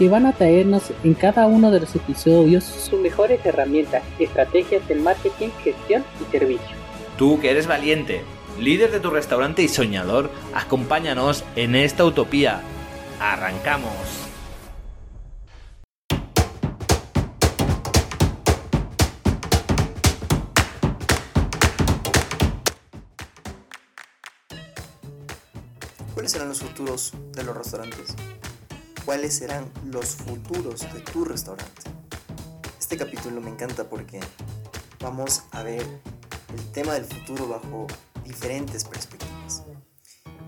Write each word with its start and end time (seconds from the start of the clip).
que 0.00 0.08
van 0.08 0.24
a 0.24 0.32
traernos 0.32 0.94
en 1.04 1.12
cada 1.12 1.46
uno 1.46 1.70
de 1.70 1.80
los 1.80 1.94
episodios 1.94 2.64
sus 2.64 2.98
mejores 2.98 3.44
herramientas, 3.44 4.02
estrategias 4.18 4.88
de 4.88 4.94
marketing, 4.94 5.50
gestión 5.62 6.02
y 6.18 6.32
servicio. 6.32 6.74
Tú 7.18 7.38
que 7.38 7.50
eres 7.50 7.66
valiente, 7.66 8.22
líder 8.58 8.92
de 8.92 9.00
tu 9.00 9.10
restaurante 9.10 9.60
y 9.62 9.68
soñador, 9.68 10.30
acompáñanos 10.54 11.44
en 11.54 11.74
esta 11.74 12.06
utopía. 12.06 12.62
¡Arrancamos! 13.20 13.92
¿Cuáles 26.14 26.32
serán 26.32 26.48
los 26.48 26.60
futuros 26.60 27.12
de 27.34 27.44
los 27.44 27.54
restaurantes? 27.54 28.16
Cuáles 29.04 29.34
serán 29.34 29.70
los 29.84 30.16
futuros 30.16 30.80
de 30.92 31.00
tu 31.00 31.24
restaurante. 31.24 31.82
Este 32.78 32.96
capítulo 32.96 33.40
me 33.40 33.50
encanta 33.50 33.88
porque 33.88 34.20
vamos 35.00 35.42
a 35.52 35.62
ver 35.62 35.86
el 36.54 36.72
tema 36.72 36.94
del 36.94 37.04
futuro 37.04 37.48
bajo 37.48 37.86
diferentes 38.24 38.84
perspectivas. 38.84 39.62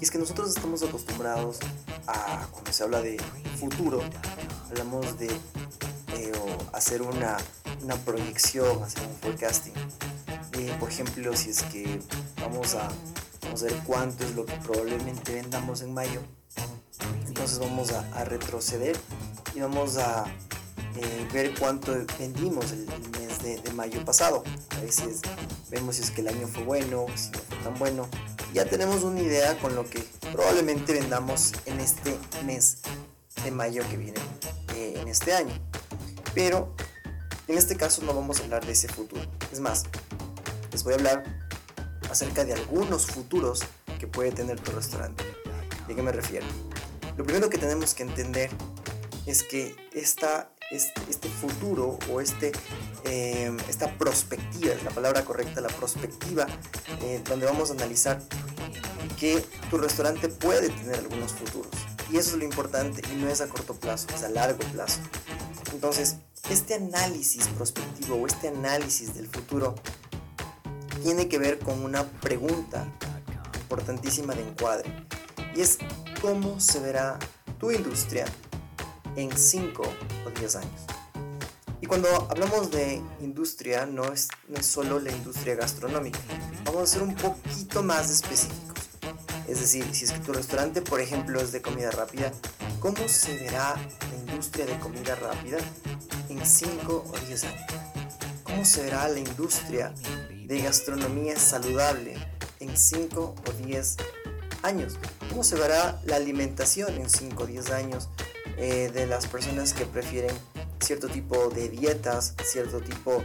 Y 0.00 0.04
es 0.04 0.10
que 0.10 0.18
nosotros 0.18 0.48
estamos 0.48 0.82
acostumbrados 0.82 1.58
a, 2.06 2.48
cuando 2.50 2.72
se 2.72 2.82
habla 2.82 3.00
de 3.00 3.16
futuro, 3.58 4.02
hablamos 4.70 5.18
de 5.18 5.28
eh, 5.28 6.32
hacer 6.72 7.02
una, 7.02 7.36
una, 7.82 7.94
proyección, 7.96 8.82
hacer 8.82 9.06
un 9.06 9.16
forecasting. 9.16 9.74
Por 10.78 10.90
ejemplo, 10.90 11.36
si 11.36 11.50
es 11.50 11.62
que 11.64 12.00
vamos 12.40 12.74
a, 12.74 12.88
vamos 13.42 13.62
a 13.62 13.84
cuánto 13.84 14.24
es 14.24 14.34
lo 14.34 14.44
que 14.44 14.55
probablemente 14.56 15.34
vendamos 15.34 15.82
en 15.82 15.94
mayo, 15.94 16.20
entonces 17.42 17.58
vamos 17.58 17.90
a, 17.90 18.24
retroceder 18.24 18.96
y 19.52 19.58
vamos 19.58 19.96
a 19.96 20.26
eh, 20.94 21.28
ver 21.32 21.52
cuánto 21.58 21.92
vendimos 22.16 22.70
el, 22.70 22.86
mes 23.18 23.42
de, 23.42 23.72
mayo 23.72 24.04
pasado. 24.04 24.44
A 24.70 24.80
veces 24.80 25.22
vemos 25.68 25.96
si 25.96 26.02
es 26.02 26.12
que 26.12 26.20
el 26.20 26.28
año 26.28 26.46
fue 26.46 26.62
bueno, 26.62 27.06
si 27.16 27.30
no 27.30 27.38
fue 27.40 27.56
tan 27.64 27.78
bueno. 27.80 28.08
Ya 28.54 28.64
tenemos 28.66 29.02
una 29.02 29.20
idea 29.20 29.58
con 29.58 29.74
lo 29.74 29.90
que 29.90 30.04
probablemente 30.30 30.92
vendamos 30.92 31.52
en 31.66 31.80
este 31.80 32.16
mes 32.46 32.78
de 33.42 33.50
mayo 33.50 33.82
que 33.90 33.96
viene 33.96 34.20
eh, 34.77 34.94
en 34.98 35.08
este 35.08 35.34
año. 35.34 35.54
Pero 36.34 36.72
en 37.48 37.58
este 37.58 37.77
caso 37.77 38.02
no 38.04 38.14
vamos 38.14 38.38
a 38.38 38.44
hablar 38.44 38.64
de 38.64 38.70
ese 38.70 38.86
futuro. 38.86 39.22
Es 39.50 39.58
más, 39.58 39.82
les 40.70 40.84
voy 40.84 40.92
a 40.92 40.96
hablar 40.96 41.24
acerca 42.08 42.44
de 42.44 42.52
algunos 42.52 43.06
futuros 43.06 43.62
que 43.98 44.06
puede 44.06 44.30
tener 44.30 44.60
tu 44.60 44.70
restaurante. 44.70 45.24
¿De 45.88 45.96
qué 45.96 46.02
me 46.02 46.12
refiero? 46.12 46.46
Lo 47.16 47.24
primero 47.24 47.50
que 47.50 47.58
tenemos 47.58 47.94
que 47.94 48.02
entender 48.02 48.50
es 49.27 49.42
que 49.42 49.77
esta, 49.92 50.50
este, 50.70 51.00
este 51.08 51.28
futuro 51.28 51.98
o 52.10 52.20
este, 52.20 52.52
em, 53.05 53.56
esta 53.68 53.96
perspectiva, 53.98 54.72
es 54.72 54.82
la 54.82 54.91
palabra 54.91 55.24
correcta, 55.24 55.60
la 55.60 55.68
perspectiva, 55.68 56.46
eh, 57.02 57.22
donde 57.28 57.46
vamos 57.46 57.70
a 57.70 57.74
analizar 57.74 58.20
que 59.18 59.44
tu 59.70 59.78
restaurante 59.78 60.28
puede 60.28 60.70
tener 60.70 60.96
algunos 60.96 61.33
futuros. 61.33 61.70
Y 62.11 62.17
eso 62.17 62.30
es 62.30 62.36
lo 62.36 62.45
importante 62.45 63.02
y 63.12 63.17
no 63.17 63.29
es 63.29 63.40
a 63.40 63.48
corto 63.48 63.74
plazo, 63.74 64.06
es 64.14 64.23
a 64.23 64.29
largo 64.29 64.58
plazo. 64.73 65.00
Entonces, 65.73 66.17
este 66.50 66.74
análisis 66.74 67.46
prospectivo 67.48 68.17
o 68.17 68.27
este 68.27 68.48
análisis 68.48 69.14
del 69.14 69.29
futuro 69.29 69.74
tiene 71.02 71.29
que 71.29 71.39
ver 71.39 71.58
con 71.58 71.83
una 71.83 72.05
pregunta 72.05 72.86
importantísima 73.62 74.34
de 74.34 74.42
encuadre. 74.42 75.06
Y 75.55 75.61
es 75.61 75.79
cómo 76.22 76.60
se 76.60 76.78
verá 76.78 77.18
tu 77.58 77.72
industria 77.72 78.24
en 79.16 79.36
5 79.36 79.83
o 80.24 80.30
10 80.30 80.56
años. 80.56 80.80
Y 81.80 81.86
cuando 81.86 82.08
hablamos 82.30 82.70
de 82.70 83.02
industria, 83.20 83.86
no 83.86 84.05
es, 84.05 84.28
no 84.46 84.56
es 84.56 84.64
solo 84.64 85.00
la 85.00 85.11
industria 85.11 85.56
gastronómica, 85.56 86.20
vamos 86.64 86.82
a 86.82 86.86
ser 86.86 87.02
un 87.02 87.16
poquito 87.16 87.82
más 87.82 88.08
específicos. 88.08 88.78
Es 89.48 89.58
decir, 89.58 89.84
si 89.92 90.05
es 90.05 90.12
que 90.12 90.20
tu 90.20 90.32
restaurante, 90.32 90.80
por 90.80 91.00
ejemplo, 91.00 91.40
es 91.40 91.50
de 91.50 91.61
comida 91.61 91.90
rápida, 91.90 92.30
¿cómo 92.78 93.08
se 93.08 93.36
verá 93.38 93.74
la 93.74 94.32
industria 94.32 94.64
de 94.64 94.78
comida 94.78 95.16
rápida 95.16 95.58
en 96.28 96.46
5 96.46 97.05
o 97.12 97.18
10 97.27 97.44
años? 97.44 97.62
¿Cómo 98.44 98.64
se 98.64 98.82
verá 98.84 99.08
la 99.08 99.18
industria 99.18 99.92
de 100.46 100.62
gastronomía 100.62 101.36
saludable 101.36 102.14
en 102.61 102.77
5 102.77 103.34
o 103.44 103.52
10 103.66 103.96
años? 104.62 104.98
¿Cómo 105.28 105.45
se 105.45 105.56
verá 105.56 106.00
la 106.05 106.17
alimentación 106.17 106.95
en 106.95 107.08
5 107.08 107.42
o 107.42 107.46
10 107.46 107.70
años 107.70 108.08
eh, 108.56 108.90
de 108.92 109.06
las 109.06 109.27
personas 109.27 109.73
que 109.73 109.86
prefieren 109.86 110.34
cierto 110.80 111.08
tipo 111.08 111.48
de 111.48 111.68
dietas, 111.68 112.34
cierto 112.45 112.80
tipo, 112.80 113.23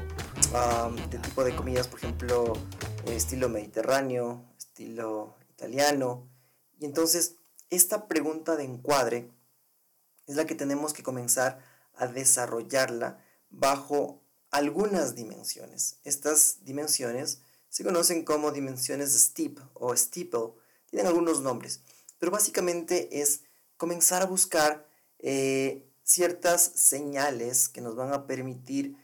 de 1.11 1.17
tipo 1.17 1.43
de 1.43 1.55
comidas, 1.55 1.87
por 1.87 1.99
ejemplo, 1.99 2.53
estilo 3.07 3.49
mediterráneo, 3.49 4.43
estilo 4.57 5.35
italiano? 5.49 6.29
Y 6.79 6.85
entonces, 6.85 7.35
esta 7.69 8.07
pregunta 8.07 8.55
de 8.55 8.63
encuadre 8.63 9.31
es 10.27 10.35
la 10.35 10.45
que 10.45 10.55
tenemos 10.55 10.93
que 10.93 11.03
comenzar 11.03 11.59
a 11.95 12.07
desarrollarla 12.07 13.23
bajo 13.49 14.21
algunas 14.51 15.15
dimensiones. 15.15 15.99
Estas 16.03 16.63
dimensiones 16.63 17.41
se 17.69 17.83
conocen 17.83 18.23
como 18.23 18.51
dimensiones 18.51 19.13
de 19.13 19.19
steep 19.19 19.59
o 19.73 19.95
steeple, 19.95 20.53
tienen 20.89 21.07
algunos 21.07 21.41
nombres 21.41 21.81
pero 22.19 22.31
básicamente 22.31 23.21
es 23.21 23.41
comenzar 23.77 24.21
a 24.21 24.25
buscar 24.25 24.87
eh, 25.19 25.87
ciertas 26.03 26.61
señales 26.61 27.69
que 27.69 27.81
nos 27.81 27.95
van 27.95 28.13
a 28.13 28.27
permitir 28.27 28.97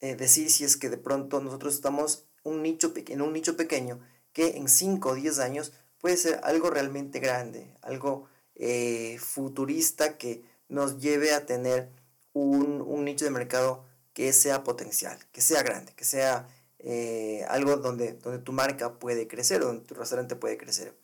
eh, 0.00 0.16
decir 0.16 0.50
si 0.50 0.64
es 0.64 0.76
que 0.76 0.90
de 0.90 0.98
pronto 0.98 1.40
nosotros 1.40 1.74
estamos 1.74 2.26
un 2.42 2.62
nicho 2.62 2.92
en 2.94 3.22
un 3.22 3.32
nicho 3.32 3.56
pequeño 3.56 4.00
que 4.32 4.56
en 4.56 4.68
5 4.68 5.10
o 5.10 5.14
10 5.14 5.38
años 5.38 5.72
puede 5.98 6.16
ser 6.16 6.40
algo 6.42 6.70
realmente 6.70 7.20
grande, 7.20 7.74
algo 7.80 8.28
eh, 8.54 9.18
futurista 9.18 10.18
que 10.18 10.44
nos 10.68 10.98
lleve 11.00 11.32
a 11.32 11.46
tener 11.46 11.90
un, 12.32 12.82
un, 12.82 13.04
nicho 13.04 13.24
de 13.24 13.30
mercado 13.30 13.84
que 14.12 14.32
sea 14.32 14.64
potencial, 14.64 15.18
que 15.32 15.40
sea 15.40 15.62
grande, 15.62 15.92
que 15.94 16.04
sea 16.04 16.48
algo 17.48 17.76
donde, 17.76 18.12
donde 18.14 18.38
tu 18.38 18.52
marca 18.52 18.98
puede 18.98 19.26
crecer, 19.26 19.62
donde 19.62 19.84
tu 19.84 19.94
restaurante 19.94 20.36
puede 20.36 20.58
crecer. 20.58 20.96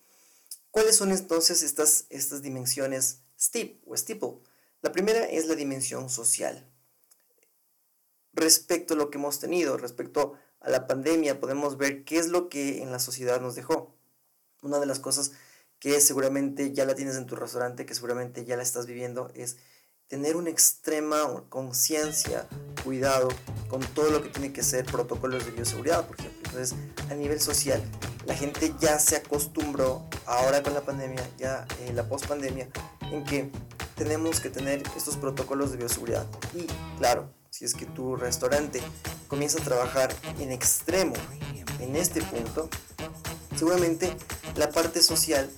¿Cuáles 0.71 0.95
son 0.95 1.11
entonces 1.11 1.63
estas, 1.63 2.05
estas 2.09 2.41
dimensiones 2.41 3.23
STEEP 3.37 3.81
o 3.85 3.97
steeple? 3.97 4.39
La 4.81 4.91
primera 4.91 5.25
es 5.25 5.47
la 5.47 5.55
dimensión 5.55 6.09
social. 6.09 6.65
Respecto 8.33 8.93
a 8.93 8.97
lo 8.97 9.09
que 9.09 9.17
hemos 9.17 9.39
tenido, 9.39 9.77
respecto 9.77 10.35
a 10.61 10.69
la 10.69 10.87
pandemia, 10.87 11.39
podemos 11.39 11.77
ver 11.77 12.05
qué 12.05 12.17
es 12.17 12.29
lo 12.29 12.47
que 12.47 12.81
en 12.81 12.91
la 12.91 12.99
sociedad 12.99 13.41
nos 13.41 13.55
dejó. 13.55 13.97
Una 14.61 14.79
de 14.79 14.85
las 14.85 14.99
cosas 14.99 15.33
que 15.79 15.99
seguramente 15.99 16.71
ya 16.71 16.85
la 16.85 16.95
tienes 16.95 17.17
en 17.17 17.25
tu 17.25 17.35
restaurante, 17.35 17.85
que 17.85 17.95
seguramente 17.95 18.45
ya 18.45 18.55
la 18.55 18.63
estás 18.63 18.85
viviendo, 18.85 19.29
es 19.33 19.57
tener 20.11 20.35
una 20.35 20.49
extrema 20.49 21.41
conciencia, 21.47 22.45
cuidado 22.83 23.29
con 23.69 23.79
todo 23.79 24.11
lo 24.11 24.21
que 24.21 24.27
tiene 24.27 24.51
que 24.51 24.61
ser 24.61 24.83
protocolos 24.83 25.45
de 25.45 25.51
bioseguridad, 25.51 26.05
por 26.05 26.19
ejemplo. 26.19 26.41
Entonces, 26.47 26.75
a 27.09 27.13
nivel 27.15 27.39
social, 27.39 27.81
la 28.25 28.35
gente 28.35 28.73
ya 28.81 28.99
se 28.99 29.15
acostumbró 29.15 30.05
ahora 30.25 30.61
con 30.63 30.73
la 30.73 30.81
pandemia, 30.81 31.25
ya 31.37 31.65
en 31.87 31.95
la 31.95 32.09
post-pandemia, 32.09 32.67
en 33.09 33.23
que 33.23 33.49
tenemos 33.95 34.41
que 34.41 34.49
tener 34.49 34.83
estos 34.97 35.15
protocolos 35.15 35.71
de 35.71 35.77
bioseguridad. 35.77 36.27
Y 36.53 36.67
claro, 36.97 37.31
si 37.49 37.63
es 37.63 37.73
que 37.73 37.85
tu 37.85 38.17
restaurante 38.17 38.81
comienza 39.29 39.61
a 39.61 39.63
trabajar 39.63 40.13
en 40.39 40.51
extremo 40.51 41.13
en 41.79 41.95
este 41.95 42.21
punto, 42.21 42.69
seguramente 43.55 44.13
la 44.57 44.71
parte 44.71 45.01
social 45.01 45.49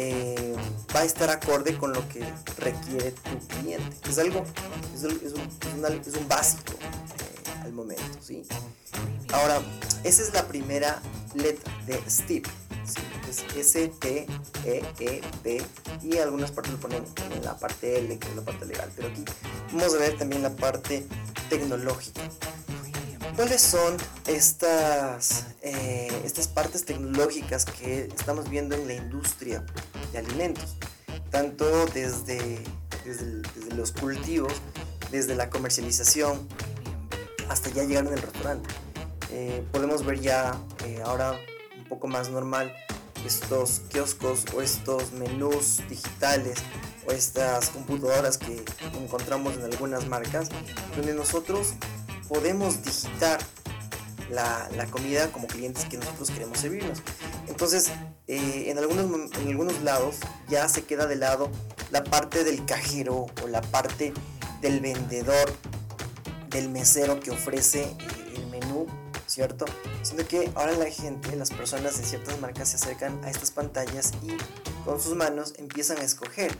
eh, 0.00 0.54
va 0.94 1.00
a 1.00 1.04
estar 1.04 1.28
acorde 1.28 1.76
con 1.76 1.92
lo 1.92 2.08
que 2.08 2.24
requiere 2.58 3.10
tu 3.10 3.36
cliente. 3.48 3.96
Es 4.08 4.16
algo, 4.18 4.44
es, 4.94 5.02
un, 5.02 5.18
básico 6.28 6.74
eh, 6.74 7.64
al 7.64 7.72
momento, 7.72 8.04
¿sí? 8.20 8.44
Ahora, 9.32 9.60
esa 10.04 10.22
es 10.22 10.32
la 10.32 10.46
primera 10.46 11.02
letra 11.34 11.72
de 11.84 12.00
Steve. 12.08 12.48
Es 13.28 13.42
S-T-E-E-P 13.56 15.62
y 16.04 16.18
algunas 16.18 16.52
partes 16.52 16.72
lo 16.72 16.78
ponen 16.78 17.02
en 17.34 17.44
la 17.44 17.58
parte 17.58 17.98
L, 17.98 18.16
que 18.18 18.28
es 18.28 18.36
la 18.36 18.42
parte 18.42 18.66
legal. 18.66 18.92
Pero 18.94 19.08
aquí 19.08 19.24
vamos 19.72 19.94
a 19.94 19.98
ver 19.98 20.16
también 20.16 20.44
la 20.44 20.54
parte 20.54 21.04
tecnológica. 21.50 22.22
¿Cuáles 23.38 23.62
son 23.62 23.96
estas, 24.26 25.44
eh, 25.62 26.10
estas 26.24 26.48
partes 26.48 26.84
tecnológicas 26.84 27.64
que 27.66 28.06
estamos 28.06 28.50
viendo 28.50 28.74
en 28.74 28.88
la 28.88 28.94
industria 28.94 29.64
de 30.10 30.18
alimentos? 30.18 30.74
Tanto 31.30 31.86
desde, 31.86 32.58
desde, 33.04 33.76
los 33.76 33.92
cultivos, 33.92 34.52
desde 35.12 35.36
la 35.36 35.50
comercialización, 35.50 36.48
hasta 37.48 37.70
ya 37.70 37.84
llegar 37.84 38.08
en 38.08 38.14
el 38.14 38.22
restaurante. 38.22 38.70
Eh, 39.30 39.64
podemos 39.70 40.04
ver 40.04 40.18
ya 40.18 40.60
eh, 40.84 41.00
ahora 41.04 41.38
un 41.76 41.84
poco 41.84 42.08
más 42.08 42.30
normal 42.30 42.74
estos 43.24 43.82
kioscos 43.88 44.46
o 44.52 44.62
estos 44.62 45.12
menús 45.12 45.80
digitales 45.88 46.58
o 47.06 47.12
estas 47.12 47.68
computadoras 47.68 48.36
que 48.36 48.64
encontramos 49.00 49.54
en 49.54 49.62
algunas 49.62 50.08
marcas 50.08 50.48
donde 50.96 51.14
nosotros 51.14 51.74
podemos 52.28 52.82
digitar 52.82 53.40
la, 54.30 54.86
comida 54.90 55.30
como 55.32 55.46
clientes 55.46 55.84
que 55.86 55.96
nosotros 55.96 56.30
queremos 56.30 56.58
servirnos. 56.58 57.02
Entonces, 57.46 57.90
eh, 58.26 58.70
en, 58.70 58.78
algunos, 58.78 59.32
en 59.38 59.48
algunos 59.48 59.80
lados 59.82 60.16
ya 60.48 60.68
se 60.68 60.84
queda 60.84 61.06
de 61.06 61.16
lado 61.16 61.50
la 61.90 62.04
parte 62.04 62.44
del 62.44 62.64
cajero 62.66 63.26
o 63.42 63.48
la 63.48 63.62
parte 63.62 64.12
del 64.60 64.80
vendedor, 64.80 65.52
del 66.50 66.68
mesero 66.68 67.20
que 67.20 67.30
ofrece 67.30 67.82
eh, 67.82 67.96
el 68.36 68.46
menú, 68.48 68.86
¿cierto? 69.26 69.64
Siendo 70.02 70.26
que 70.26 70.50
ahora 70.54 70.72
la 70.72 70.90
gente, 70.90 71.34
las 71.36 71.50
personas 71.50 71.98
de 71.98 72.04
ciertas 72.04 72.40
marcas 72.40 72.70
se 72.70 72.76
acercan 72.76 73.22
a 73.24 73.30
estas 73.30 73.50
pantallas 73.50 74.12
y 74.22 74.36
con 74.84 75.00
sus 75.00 75.14
manos 75.14 75.54
empiezan 75.58 75.98
a 75.98 76.02
escoger 76.02 76.56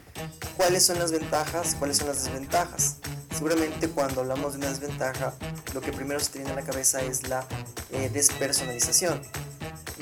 cuáles 0.56 0.84
son 0.84 0.98
las 0.98 1.12
ventajas, 1.12 1.74
cuáles 1.78 1.98
son 1.98 2.08
las 2.08 2.24
desventajas. 2.24 2.96
Seguramente 3.38 3.88
cuando 3.88 4.22
hablamos 4.22 4.54
de 4.54 4.58
una 4.58 4.68
desventaja, 4.68 5.32
lo 5.72 5.80
que 5.80 5.92
primero 5.92 6.18
se 6.18 6.32
tiene 6.32 6.50
en 6.50 6.56
la 6.56 6.64
cabeza 6.64 7.00
es 7.02 7.28
la 7.28 7.46
eh, 7.92 8.10
despersonalización. 8.12 9.22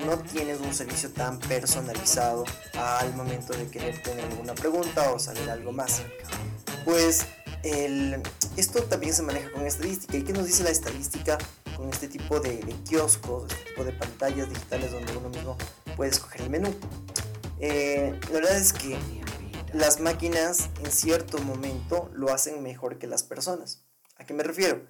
No 0.06 0.16
tienes 0.20 0.58
un 0.58 0.72
servicio 0.72 1.10
tan 1.10 1.38
personalizado 1.40 2.46
al 2.72 3.14
momento 3.14 3.52
de 3.52 3.68
querer 3.68 4.02
tener 4.02 4.24
alguna 4.24 4.54
pregunta 4.54 5.12
o 5.12 5.18
saber 5.18 5.50
algo 5.50 5.70
más. 5.70 6.00
Pues 6.86 7.26
esto 8.56 8.82
también 8.84 9.12
se 9.12 9.20
maneja 9.20 9.50
con 9.52 9.66
estadística. 9.66 10.16
¿Y 10.16 10.22
qué 10.22 10.32
nos 10.32 10.46
dice 10.46 10.64
la 10.64 10.70
estadística 10.70 11.36
con 11.76 11.90
este 11.90 12.08
tipo 12.08 12.40
de, 12.40 12.60
kioscos, 12.88 13.52
este 13.52 13.64
tipo 13.68 13.84
de 13.84 13.92
pantallas 13.92 14.48
digitales 14.48 14.92
donde 14.92 15.14
uno 15.14 15.28
mismo 15.28 15.58
puede 15.94 16.10
escoger 16.10 16.40
el 16.40 16.48
menú? 16.48 16.74
Eh, 17.60 18.18
la 18.28 18.32
verdad 18.32 18.56
es 18.56 18.72
que 18.72 18.98
las 19.72 20.00
máquinas 20.00 20.70
en 20.84 20.90
cierto 20.90 21.38
momento 21.38 22.10
lo 22.14 22.32
hacen 22.32 22.62
mejor 22.62 22.98
que 22.98 23.06
las 23.06 23.22
personas. 23.22 23.84
¿A 24.16 24.24
qué 24.24 24.34
me 24.34 24.42
refiero? 24.42 24.86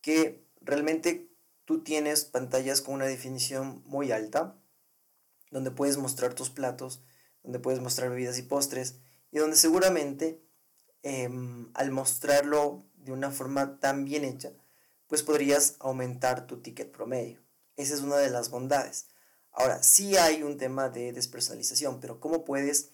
Que 0.00 0.44
realmente 0.60 1.30
tú 1.64 1.82
tienes 1.82 2.24
pantallas 2.24 2.82
con 2.82 2.94
una 2.94 3.06
definición 3.06 3.82
muy 3.86 4.12
alta, 4.12 4.56
donde 5.50 5.70
puedes 5.70 5.96
mostrar 5.96 6.34
tus 6.34 6.50
platos, 6.50 7.02
donde 7.42 7.58
puedes 7.58 7.80
mostrar 7.80 8.10
bebidas 8.10 8.38
y 8.38 8.42
postres, 8.42 8.96
y 9.30 9.38
donde 9.38 9.56
seguramente 9.56 10.42
em, 11.02 11.70
al 11.74 11.90
mostrarlo 11.90 12.84
de 12.94 13.12
una 13.12 13.30
forma 13.30 13.78
tan 13.78 14.04
bien 14.04 14.24
hecha, 14.24 14.52
pues 15.06 15.22
podrías 15.22 15.76
aumentar 15.78 16.46
tu 16.46 16.60
ticket 16.60 16.90
promedio. 16.90 17.40
Esa 17.76 17.94
es 17.94 18.00
una 18.00 18.16
de 18.16 18.30
las 18.30 18.50
bondades. 18.50 19.06
Ahora, 19.52 19.82
sí 19.82 20.16
hay 20.16 20.42
un 20.42 20.58
tema 20.58 20.88
de 20.88 21.12
despersonalización, 21.12 22.00
pero 22.00 22.20
¿cómo 22.20 22.44
puedes 22.44 22.90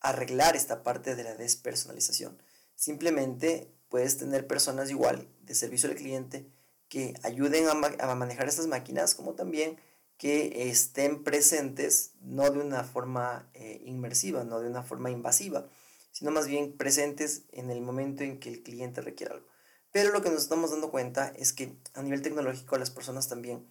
arreglar 0.00 0.56
esta 0.56 0.82
parte 0.82 1.16
de 1.16 1.24
la 1.24 1.34
despersonalización. 1.34 2.40
Simplemente 2.74 3.72
puedes 3.88 4.18
tener 4.18 4.46
personas 4.46 4.90
igual 4.90 5.28
de 5.42 5.54
servicio 5.54 5.88
al 5.88 5.96
cliente 5.96 6.46
que 6.88 7.14
ayuden 7.22 7.66
a, 7.68 8.14
manejar 8.14 8.48
estas 8.48 8.66
máquinas 8.66 9.14
como 9.14 9.34
también 9.34 9.78
que 10.16 10.70
estén 10.70 11.22
presentes 11.22 12.12
no 12.20 12.50
de 12.50 12.58
una 12.58 12.82
forma 12.84 13.48
eh, 13.54 13.82
inmersiva, 13.84 14.44
no 14.44 14.60
de 14.60 14.68
una 14.68 14.82
forma 14.82 15.10
invasiva, 15.10 15.68
sino 16.10 16.30
más 16.30 16.48
bien 16.48 16.76
presentes 16.76 17.42
en 17.52 17.70
el 17.70 17.80
momento 17.80 18.24
en 18.24 18.40
que 18.40 18.48
el 18.48 18.62
cliente 18.62 19.00
requiere 19.00 19.34
algo. 19.34 19.46
Pero 19.92 20.12
lo 20.12 20.22
que 20.22 20.30
nos 20.30 20.42
estamos 20.42 20.70
dando 20.70 20.90
cuenta 20.90 21.32
es 21.36 21.52
que 21.52 21.76
a 21.94 22.02
nivel 22.02 22.22
tecnológico 22.22 22.76
las 22.78 22.90
personas 22.90 23.28
también 23.28 23.66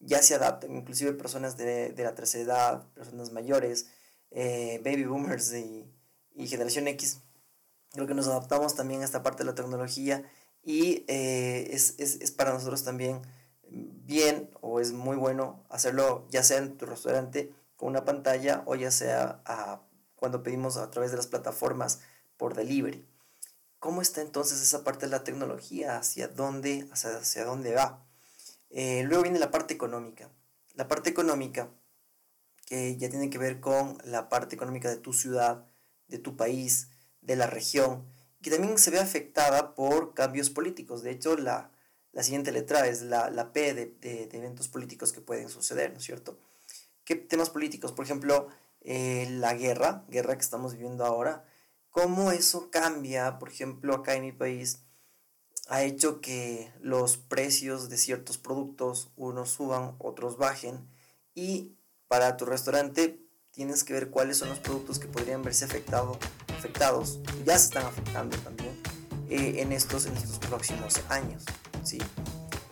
ya 0.00 0.20
se 0.22 0.34
adaptan, 0.34 0.74
inclusive 0.74 1.12
personas 1.12 1.56
de, 1.56 1.92
de 1.92 2.02
la 2.02 2.14
tercera 2.14 2.44
edad, 2.44 2.92
personas 2.94 3.30
mayores, 3.30 3.86
eh, 4.34 4.80
baby 4.84 5.04
boomers 5.04 5.52
y, 5.54 5.88
generación 6.46 6.88
X, 6.88 7.20
creo 7.92 8.06
que 8.06 8.14
nos 8.14 8.26
adaptamos 8.26 8.74
también 8.74 9.02
a 9.02 9.04
esta 9.04 9.22
parte 9.22 9.44
de 9.44 9.50
la 9.50 9.54
tecnología 9.54 10.24
y 10.62 11.04
eh, 11.08 11.68
es, 11.70 12.30
para 12.32 12.52
nosotros 12.52 12.82
también 12.84 13.22
bien 13.68 14.50
o 14.60 14.80
es 14.80 14.92
muy 14.92 15.16
bueno 15.16 15.64
hacerlo 15.68 16.26
ya 16.30 16.42
sea 16.42 16.58
en 16.58 16.76
tu 16.76 16.86
restaurante 16.86 17.52
con 17.76 17.90
una 17.90 18.04
pantalla 18.04 18.62
o 18.66 18.74
ya 18.74 18.90
sea 18.90 19.42
cuando 20.16 20.42
pedimos 20.42 20.76
a 20.76 20.90
través 20.90 21.10
de 21.10 21.16
las 21.16 21.26
plataformas 21.26 22.00
por 22.36 22.54
delivery. 22.54 23.06
¿Cómo 23.82 24.00
está 24.00 24.20
entonces 24.20 24.62
esa 24.62 24.84
parte 24.84 25.06
de 25.06 25.10
la 25.10 25.24
tecnología? 25.24 25.96
¿Hacia 25.96 26.28
dónde, 26.28 26.88
hacia, 26.92 27.44
dónde 27.44 27.74
va? 27.74 28.06
Eh, 28.70 29.02
luego 29.02 29.24
viene 29.24 29.40
la 29.40 29.50
parte 29.50 29.74
económica. 29.74 30.30
La 30.74 30.86
parte 30.86 31.10
económica 31.10 31.68
que 32.72 32.96
ya 32.96 33.10
tiene 33.10 33.28
que 33.28 33.36
ver 33.36 33.60
con 33.60 33.98
la 34.02 34.30
parte 34.30 34.54
económica 34.54 34.88
de 34.88 34.96
tu 34.96 35.12
ciudad, 35.12 35.66
de 36.08 36.16
tu 36.16 36.38
país, 36.38 36.88
de 37.20 37.36
la 37.36 37.46
región, 37.46 38.06
que 38.40 38.50
también 38.50 38.78
se 38.78 38.90
ve 38.90 38.98
afectada 38.98 39.74
por 39.74 40.14
cambios 40.14 40.48
políticos. 40.48 41.02
De 41.02 41.10
hecho, 41.10 41.36
la, 41.36 41.70
siguiente 42.22 42.50
letra 42.50 42.86
es 42.86 43.02
la, 43.02 43.28
la 43.28 43.52
P 43.52 43.74
de, 43.74 44.30
eventos 44.32 44.68
políticos 44.68 45.12
que 45.12 45.20
pueden 45.20 45.50
suceder, 45.50 45.92
¿no 45.92 45.98
es 45.98 46.04
cierto? 46.04 46.38
¿Qué 47.04 47.14
temas 47.14 47.50
políticos? 47.50 47.92
Por 47.92 48.06
ejemplo, 48.06 48.48
eh, 48.80 49.28
la 49.32 49.52
guerra, 49.52 50.06
guerra 50.08 50.34
que 50.36 50.40
estamos 50.40 50.72
viviendo 50.72 51.04
ahora, 51.04 51.44
cómo 51.90 52.32
eso 52.32 52.70
cambia, 52.70 53.38
por 53.38 53.50
ejemplo, 53.50 53.96
acá 53.96 54.14
en 54.14 54.22
mi 54.22 54.32
país, 54.32 54.78
ha 55.68 55.82
hecho 55.82 56.22
que 56.22 56.72
los 56.80 57.18
precios 57.18 57.90
de 57.90 57.98
ciertos 57.98 58.38
productos, 58.38 59.12
unos 59.16 59.50
suban, 59.50 59.94
otros 59.98 60.38
bajen, 60.38 60.88
y 61.34 61.76
para 62.12 62.36
tu 62.36 62.44
restaurante 62.44 63.18
tienes 63.52 63.84
que 63.84 63.94
ver 63.94 64.10
cuáles 64.10 64.36
son 64.36 64.50
los 64.50 64.58
productos 64.58 64.98
que 64.98 65.08
podrían 65.08 65.42
verse 65.42 65.64
afectado, 65.64 66.18
afectados, 66.58 67.20
ya 67.46 67.58
se 67.58 67.64
están 67.64 67.86
afectando 67.86 68.36
también 68.36 68.78
eh, 69.30 69.62
en, 69.62 69.72
estos, 69.72 70.04
en 70.04 70.14
estos 70.14 70.38
próximos 70.38 71.00
años. 71.08 71.42
¿sí? 71.82 71.96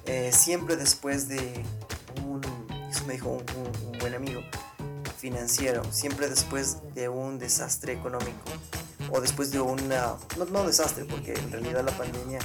Eh, 0.04 0.30
siempre 0.30 0.76
después 0.76 1.28
de 1.28 1.64
un, 2.26 2.42
eso 2.90 3.06
me 3.06 3.14
dijo 3.14 3.30
un, 3.30 3.98
buen 3.98 4.12
amigo 4.12 4.42
financiero, 5.16 5.90
siempre 5.90 6.28
después 6.28 6.76
de 6.94 7.08
un 7.08 7.38
desastre 7.38 7.94
económico 7.94 8.44
o 9.10 9.22
después 9.22 9.52
de 9.52 9.60
una, 9.60 10.16
no, 10.52 10.66
desastre, 10.66 11.06
porque 11.06 11.32
en 11.32 11.50
realidad 11.50 11.82
la 11.82 11.96
pandemia 11.96 12.40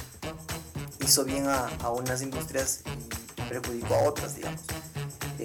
hizo 1.00 1.26
bien 1.26 1.46
a, 1.46 1.66
a 1.82 1.90
unas 1.90 2.22
industrias 2.22 2.80
y 2.86 3.42
perjudicó 3.50 3.96
a 3.96 4.04
otras, 4.04 4.34
digamos. 4.34 4.62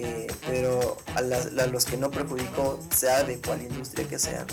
Eh, 0.04 0.26
pero 0.48 0.98
a, 1.16 1.22
los 1.22 1.86
que 1.86 1.96
no 1.96 2.10
perjudicó, 2.10 2.80
sea 2.90 3.24
de 3.24 3.40
cual 3.40 3.62
industria 3.62 4.08
que 4.08 4.18
sea, 4.18 4.48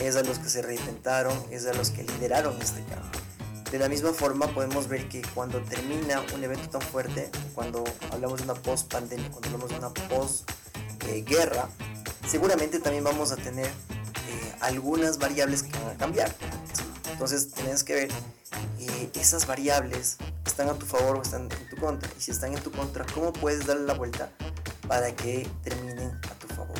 es 0.00 0.16
a 0.16 0.24
los 0.24 0.40
que 0.40 0.48
se 0.48 0.60
reinventaron, 0.60 1.40
es 1.52 1.66
a 1.66 1.72
los 1.72 1.90
que 1.90 2.02
lideraron 2.02 2.60
este 2.60 2.82
cambio. 2.82 3.20
De 3.70 3.78
la 3.78 3.88
misma 3.88 4.12
forma 4.12 4.48
podemos 4.48 4.88
ver 4.88 5.08
que 5.08 5.22
cuando 5.34 5.62
termina 5.62 6.20
un 6.34 6.42
evento 6.42 6.68
tan 6.68 6.80
fuerte, 6.80 7.30
cuando 7.54 7.84
hablamos 8.10 8.38
de 8.38 8.44
una 8.44 8.54
post-pandemia, 8.54 9.30
cuando 9.30 9.46
hablamos 9.46 9.70
de 9.70 9.78
una 9.78 9.94
post-guerra, 10.08 11.68
seguramente 12.28 12.80
también 12.80 13.04
vamos 13.04 13.30
a 13.30 13.36
tener 13.36 13.66
eh, 13.66 14.54
algunas 14.58 15.18
variables 15.18 15.62
que 15.62 15.78
van 15.78 15.94
a 15.94 15.96
cambiar. 15.96 16.34
Entonces 17.12 17.52
tienes 17.52 17.84
que 17.84 17.94
ver 17.94 18.10
eh, 18.80 19.10
esas 19.14 19.46
variables 19.46 20.16
están 20.44 20.70
a 20.70 20.74
tu 20.74 20.86
favor 20.86 21.18
o 21.18 21.22
están 21.22 21.42
en 21.42 21.68
tu 21.70 21.76
contra. 21.76 22.10
Y 22.18 22.20
si 22.20 22.32
están 22.32 22.52
en 22.56 22.60
tu 22.60 22.72
contra, 22.72 23.06
¿cómo 23.14 23.32
puedes 23.32 23.64
darle 23.64 23.84
la 23.84 23.94
vuelta 23.94 24.32
para 24.88 25.14
que 25.14 25.46
terminen 25.62 26.18
a 26.28 26.34
tu 26.38 26.48
favor. 26.48 26.76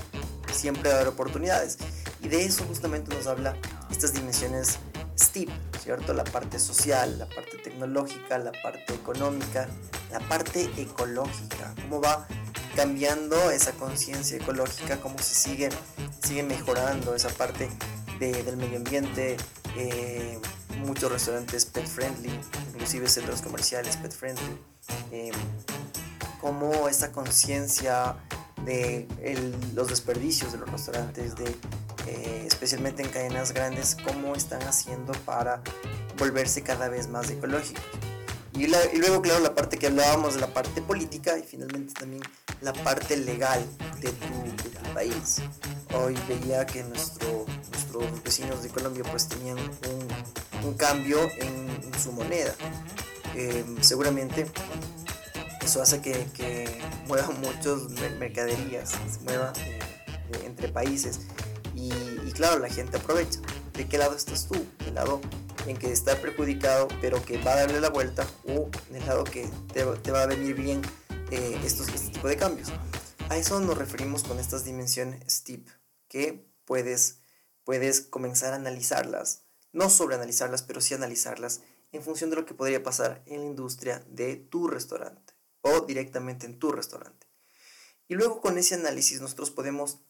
Siempre 0.53 0.89
va 0.89 0.97
a 0.97 1.01
haber 1.01 1.09
oportunidades. 1.09 1.79
Y 2.21 2.29
de 2.29 2.45
eso 2.45 2.65
justamente 2.65 3.15
nos 3.15 3.27
habla 3.27 3.55
estas 3.91 4.13
dimensiones 4.15 4.79
STEEP, 5.17 5.51
¿cierto? 5.83 6.15
La 6.15 6.25
parte 6.25 6.59
social, 6.59 7.19
la 7.19 7.27
parte 7.27 7.59
tecnológica, 7.59 8.39
la 8.39 8.53
parte 8.63 8.95
económica, 8.95 9.69
la 10.11 10.21
parte 10.21 10.69
ecológica. 10.77 11.75
Cómo 11.83 12.01
va 12.01 12.27
cambiando 12.75 13.51
esa 13.51 13.73
conciencia 13.73 14.37
ecológica, 14.37 15.01
cómo 15.01 15.19
se 15.19 15.35
sigue, 15.35 15.69
sigue 16.25 16.43
mejorando 16.43 17.15
esa 17.15 17.29
parte 17.29 17.69
del 18.19 18.57
medio 18.57 18.79
ambiente. 18.79 19.37
Eh, 19.77 20.41
muchos 20.81 21.11
restaurantes 21.11 21.67
pet 21.67 21.87
friendly, 21.87 22.31
inclusive 22.73 23.09
centros 23.09 23.43
comerciales 23.43 23.97
pet 23.97 24.13
friendly. 24.13 24.59
Eh, 25.13 25.33
cómo 26.41 26.89
esta 26.89 27.13
conciencia 27.13 28.17
de 28.65 29.07
los 29.75 29.89
desperdicios 29.89 30.53
de 30.53 30.59
los 30.59 30.71
restaurantes, 30.71 31.37
de, 31.37 31.55
eh, 32.07 32.45
especialmente 32.47 33.03
en 33.03 33.11
cadenas 33.11 33.53
grandes, 33.53 33.97
cómo 34.05 34.35
están 34.35 34.63
haciendo 34.63 35.13
para 35.25 35.63
volverse 36.19 36.63
cada 36.63 36.89
vez 36.89 37.09
más 37.09 37.31
ecológicos. 37.31 37.83
Y, 38.55 38.67
luego, 38.67 39.23
claro, 39.23 39.39
la 39.41 39.55
parte 39.55 39.79
que 39.79 39.87
hablábamos 39.87 40.35
de 40.35 40.41
la 40.41 40.49
parte 40.49 40.83
política 40.83 41.39
y 41.39 41.43
finalmente 41.43 41.95
también 41.95 42.23
la 42.61 42.73
parte 42.73 43.17
legal 43.17 43.65
de 44.01 44.11
tu, 44.11 44.69
país. 44.95 45.37
Hoy 45.95 46.17
veía 46.27 46.67
que 46.67 46.83
nuestro, 46.83 47.47
nuestros 47.71 48.25
vecinos 48.25 48.63
de 48.65 48.71
Colombia 48.71 49.05
pues 49.09 49.29
tenían 49.29 49.59
un, 50.65 50.75
cambio 50.75 51.21
en, 51.39 51.93
su 52.03 52.11
moneda. 52.11 52.53
Em, 53.35 53.81
seguramente 53.81 54.47
eso 55.69 55.83
hace 55.83 56.01
que, 56.01 56.25
que 56.33 56.81
muevan 57.09 57.39
muchas 57.43 57.91
mercaderías, 58.19 58.89
se 58.89 59.21
mueva 59.21 59.53
eh, 59.59 60.47
entre 60.47 60.69
países 60.69 61.21
y, 61.75 61.93
y, 61.93 62.33
claro, 62.33 62.59
la 62.59 62.71
gente 62.71 62.97
aprovecha. 62.97 63.41
¿De 63.75 63.87
qué 63.87 63.99
lado 63.99 64.17
estás 64.17 64.49
tú? 64.49 64.55
¿De 64.83 64.93
lado 64.93 65.21
en 65.67 65.77
que 65.77 65.93
está 65.93 66.19
perjudicado 66.23 66.89
pero 67.03 67.23
que 67.23 67.37
va 67.43 67.53
a 67.53 67.57
darle 67.57 67.83
la 67.83 67.91
vuelta 67.91 68.27
o 68.45 68.71
en 68.89 68.97
el 68.97 69.07
lado 69.07 69.25
que 69.25 69.47
te, 69.75 69.85
va 69.85 70.23
a 70.23 70.27
venir 70.27 70.55
bien 70.55 70.81
eh, 71.31 71.61
estos, 71.63 71.89
este 71.89 72.13
tipo 72.13 72.29
de 72.29 72.39
cambios. 72.39 72.73
A 73.29 73.37
eso 73.37 73.61
nos 73.61 73.77
referimos 73.77 74.25
con 74.25 74.39
estas 74.39 74.65
dimensiones 74.65 75.23
STEEP, 75.31 75.69
que 76.09 76.51
puedes, 76.65 77.21
puedes 77.65 78.01
comenzar 78.01 78.55
a 78.55 78.57
analizarlas, 78.57 79.45
no 79.73 79.91
sobreanalizarlas, 79.91 80.63
pero 80.63 80.81
sí 80.81 80.95
analizarlas 80.95 81.61
en 81.93 82.03
función 82.03 82.31
de 82.31 82.37
lo 82.37 82.47
que 82.47 82.55
podría 82.55 82.83
pasar 82.83 83.23
en 83.27 83.41
la 83.41 83.47
industria 83.47 84.03
de 84.09 84.37
tu 84.37 84.67
restaurante 84.67 85.28
directamente 85.87 86.47
en 86.47 86.59
tu 86.59 86.73
restaurante. 86.73 87.27
Y 88.09 88.15
luego 88.15 88.41
con 88.41 88.59
ese 88.59 88.75
análisis 88.75 89.21
nosotros 89.21 89.51
podemos 89.51 90.01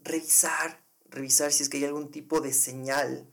revisar, 0.00 0.84
revisar 1.04 1.52
si 1.52 1.62
es 1.62 1.68
que 1.68 1.78
hay 1.78 1.84
algún 1.84 2.10
tipo 2.10 2.40
de 2.40 2.52
señal 2.52 3.30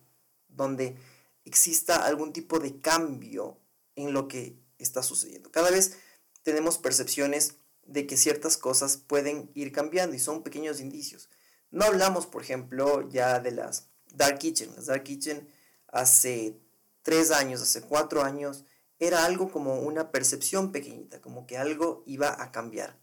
donde 0.48 0.98
exista 1.46 2.06
algún 2.06 2.32
tipo 2.32 2.60
de 2.60 2.80
cambio 2.80 3.60
en 3.96 4.14
lo 4.14 4.28
que 4.28 4.60
está 4.78 5.04
sucediendo. 5.04 5.52
Cada 5.52 5.72
vez 5.72 5.98
tenemos 6.44 6.78
percepciones 6.78 7.56
de 7.86 8.08
que 8.08 8.18
ciertas 8.18 8.58
cosas 8.58 8.98
pueden 8.98 9.52
ir 9.56 9.72
cambiando 9.72 10.16
y 10.16 10.20
son 10.20 10.44
pequeños 10.44 10.80
indicios. 10.80 11.30
No 11.72 11.86
hablamos, 11.86 12.28
por 12.28 12.44
ejemplo, 12.44 13.10
ya 13.10 13.40
de 13.40 13.52
las 13.52 13.90
Dark 14.14 14.40
Kitchen. 14.40 14.74
Las 14.76 14.86
Dark 14.86 15.04
Kitchen 15.04 15.48
hace 15.88 16.60
tres 17.02 17.32
años, 17.32 17.62
hace 17.62 17.82
cuatro 17.82 18.24
años, 18.24 18.64
era 19.00 19.26
algo 19.26 19.52
como 19.52 19.80
una 19.80 20.12
percepción 20.12 20.72
pequeñita, 20.72 21.22
como 21.22 21.46
que 21.46 21.58
algo 21.58 22.04
iba 22.06 22.42
a 22.42 22.52
cambiar. 22.52 22.98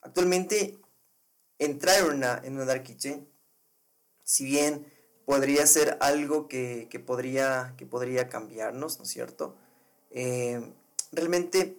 Actualmente, 0.00 0.78
entrar 1.58 1.98
en 2.00 2.16
una, 2.16 2.40
en 2.44 2.54
una 2.54 2.64
Dark 2.64 2.82
Kitchen, 2.82 3.28
si 4.22 4.44
bien 4.44 4.86
podría 5.24 5.66
ser 5.66 5.98
algo 6.00 6.48
que, 6.48 6.88
podría, 7.04 7.74
que 7.76 7.86
podría 7.86 8.28
cambiarnos, 8.28 8.98
¿no 8.98 9.04
es 9.04 9.10
cierto? 9.10 9.56
Eh, 10.10 10.72
realmente 11.12 11.76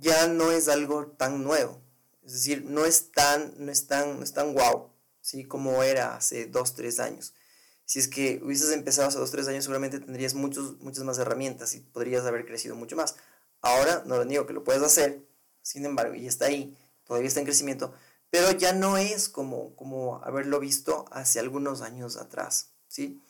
ya 0.00 0.26
no 0.26 0.50
es 0.50 0.68
algo 0.68 1.06
tan 1.06 1.44
nuevo, 1.44 1.80
es 2.24 2.32
decir, 2.32 2.64
no 2.64 2.84
es 2.84 3.12
tan, 3.12 3.54
no 3.58 3.70
es 3.70 3.86
tan, 3.86 4.18
no 4.18 4.24
es 4.24 4.32
tan 4.32 4.54
wow, 4.54 4.90
¿sí? 5.20 5.44
Como 5.44 5.82
era 5.82 6.16
hace 6.16 6.46
dos, 6.46 6.74
tres 6.74 7.00
años. 7.00 7.34
Si 7.92 7.98
es 7.98 8.08
que 8.08 8.40
hubieses 8.42 8.72
empezado 8.72 9.08
hace 9.08 9.18
dos, 9.18 9.30
tres 9.30 9.48
años, 9.48 9.64
seguramente 9.64 10.00
tendrías 10.00 10.32
muchos, 10.32 10.80
muchas 10.80 11.04
más 11.04 11.18
herramientas 11.18 11.74
y 11.74 11.80
podrías 11.80 12.24
haber 12.24 12.46
crecido 12.46 12.74
mucho 12.74 12.96
más. 12.96 13.16
Ahora, 13.60 14.02
no 14.06 14.16
lo 14.16 14.24
niego 14.24 14.46
que 14.46 14.54
lo 14.54 14.64
puedes 14.64 14.82
hacer, 14.82 15.20
sin 15.60 15.84
embargo, 15.84 16.14
y 16.14 16.26
está 16.26 16.46
ahí, 16.46 16.74
todavía 17.04 17.28
está 17.28 17.40
en 17.40 17.44
crecimiento, 17.44 17.92
pero 18.30 18.50
ya 18.52 18.72
no 18.72 18.96
es 18.96 19.28
como, 19.28 19.76
como 19.76 20.24
haberlo 20.24 20.58
visto 20.58 21.04
hace 21.10 21.38
algunos 21.38 21.82
años 21.82 22.16
atrás. 22.16 22.70
¿sí? 22.88 23.20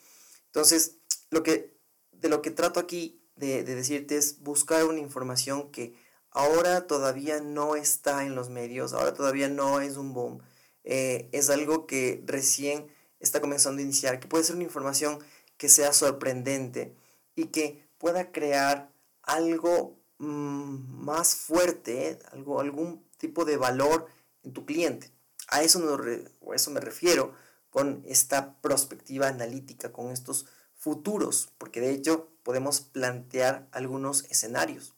Entonces, 0.47 0.95
lo 1.31 1.43
que, 1.43 1.77
de 2.13 2.29
lo 2.29 2.41
que 2.41 2.53
trato 2.53 2.79
aquí 2.79 3.21
de, 3.35 3.65
decirte 3.65 4.17
es 4.17 4.45
buscar 4.45 4.85
una 4.85 5.01
información 5.01 5.73
que 5.73 5.97
ahora 6.31 6.87
todavía 6.87 7.41
no 7.41 7.75
está 7.75 8.25
en 8.25 8.37
los 8.37 8.49
medios, 8.49 8.93
ahora 8.93 9.13
todavía 9.13 9.49
no 9.49 9.81
es 9.81 9.97
un 9.97 10.15
boom, 10.15 10.41
eh, 10.85 11.29
es 11.33 11.51
algo 11.51 11.89
que 11.89 12.23
recién 12.27 12.87
está 13.23 13.41
comenzando 13.41 13.81
a 13.81 13.85
iniciar, 13.85 14.21
que 14.21 14.29
puede 14.29 14.45
ser 14.45 14.57
una 14.57 14.65
información 14.65 15.19
que 15.57 15.69
sea 15.69 15.93
sorprendente 15.93 16.97
y 17.35 17.47
que 17.47 17.89
pueda 17.99 18.33
crear 18.33 18.93
algo 19.23 19.99
mm, 20.19 21.05
más 21.05 21.35
fuerte, 21.35 22.19
algo, 22.33 22.61
algún 22.61 23.09
tipo 23.17 23.45
de 23.45 23.57
valor 23.57 24.07
en 24.43 24.53
tu 24.53 24.67
cliente. 24.67 25.11
A 25.49 25.63
eso, 25.63 25.79
no, 25.79 25.95
a 25.95 26.55
eso 26.55 26.71
me 26.71 26.81
refiero 26.81 27.35
con 27.71 28.05
esta 28.07 28.61
perspectiva 28.61 29.29
analítica, 29.29 29.93
con 29.93 30.11
estos 30.11 30.47
futuros, 30.75 31.51
porque 31.59 31.81
de 31.81 31.93
hecho 31.93 32.29
podemos 32.43 32.81
plantear 32.81 33.69
algunos 33.73 34.25
escenarios, 34.25 34.95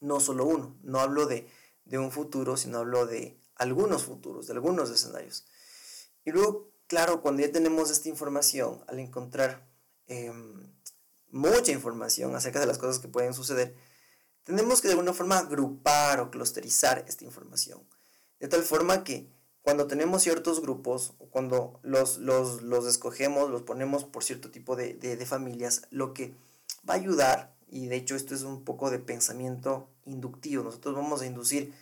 no 0.00 0.18
solo 0.18 0.46
uno, 0.46 0.76
no 0.82 1.00
hablo 1.00 1.26
de, 1.26 1.48
un 1.92 2.10
futuro, 2.10 2.56
sino 2.56 2.78
hablo 2.78 3.06
de 3.06 3.38
algunos 3.54 4.04
futuros, 4.04 4.46
de 4.46 4.54
algunos 4.54 4.90
escenarios. 4.90 5.44
Y 6.24 6.32
luego, 6.32 6.73
claro, 6.86 7.22
cuando 7.22 7.42
ya 7.42 7.52
tenemos 7.52 7.90
esta 7.90 8.08
información, 8.08 8.82
al 8.88 8.98
encontrar 8.98 9.66
em, 10.06 10.72
mucha 11.30 11.72
información 11.72 12.34
acerca 12.36 12.60
de 12.60 12.66
las 12.66 12.78
cosas 12.78 12.98
que 12.98 13.08
pueden 13.08 13.34
suceder, 13.34 13.74
tenemos 14.44 14.80
que 14.80 14.88
de 14.88 14.92
alguna 14.92 15.12
forma 15.12 15.38
agrupar 15.38 16.20
o 16.20 16.30
clusterizar 16.30 17.04
esta 17.08 17.24
información, 17.24 17.82
de 18.38 18.48
tal 18.48 18.62
forma 18.62 19.02
que 19.04 19.28
cuando 19.64 19.86
tenemos 19.86 20.22
ciertos 20.22 20.60
grupos, 20.60 21.14
o 21.18 21.30
cuando 21.30 21.80
los, 21.82 22.18
los, 22.18 22.86
escogemos, 22.86 23.48
los 23.48 23.62
ponemos 23.62 24.04
por 24.04 24.22
cierto 24.22 24.50
tipo 24.50 24.76
de, 24.76 24.92
de, 24.92 25.26
familias, 25.26 25.86
lo 25.90 26.12
que 26.12 26.34
va 26.88 26.92
a 26.92 26.98
ayudar, 26.98 27.56
y 27.70 27.86
de 27.86 27.96
hecho 27.96 28.14
esto 28.14 28.34
es 28.34 28.42
un 28.42 28.62
poco 28.62 28.90
de 28.90 28.98
pensamiento 28.98 29.88
inductivo, 30.04 30.62
nosotros 30.62 30.94
vamos 30.94 31.22
a 31.22 31.26
inducir 31.26 31.72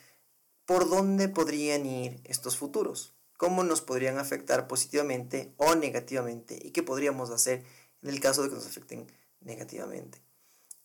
por 0.64 0.88
dónde 0.88 1.28
podrían 1.28 1.84
ir 1.84 2.20
estos 2.22 2.56
futuros, 2.56 3.14
cómo 3.42 3.64
nos 3.64 3.80
podrían 3.80 4.20
afectar 4.20 4.68
positivamente 4.68 5.52
o 5.56 5.74
negativamente 5.74 6.56
y 6.62 6.70
qué 6.70 6.84
podríamos 6.84 7.30
hacer 7.30 7.64
en 8.00 8.10
el 8.10 8.20
caso 8.20 8.44
de 8.44 8.48
que 8.48 8.54
nos 8.54 8.68
afecten 8.68 9.04
negativamente. 9.40 10.22